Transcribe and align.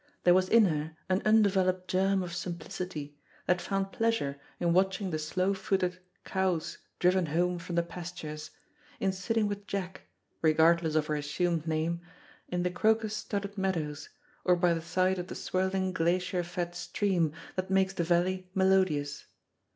There 0.23 0.33
was 0.33 0.49
in 0.49 0.65
her 0.65 0.97
an 1.09 1.21
undeveloped 1.25 1.87
germ 1.87 2.23
of 2.23 2.33
simplicity, 2.33 3.19
that 3.45 3.61
found 3.61 3.91
pleasure 3.91 4.41
in 4.59 4.73
watching 4.73 5.11
the 5.11 5.19
slow 5.19 5.53
footed, 5.53 5.99
cows 6.25 6.79
driven 6.97 7.27
home 7.27 7.59
from 7.59 7.75
the 7.75 7.83
pastures, 7.83 8.49
in 8.99 9.11
sitting 9.11 9.47
with 9.47 9.67
Jack 9.67 10.01
regardless 10.41 10.95
of 10.95 11.05
her 11.05 11.15
assumed 11.15 11.67
name 11.67 12.01
in 12.47 12.63
the 12.63 12.71
crocus 12.71 13.15
studded 13.15 13.59
meadows, 13.59 14.09
or 14.43 14.55
by 14.55 14.73
the 14.73 14.81
side 14.81 15.19
of 15.19 15.27
the 15.27 15.35
swirling 15.35 15.93
glacier 15.93 16.41
fed 16.43 16.73
stream 16.73 17.31
that 17.55 17.69
makes 17.69 17.93
the 17.93 18.03
valley 18.03 18.49
melodious. 18.55 19.25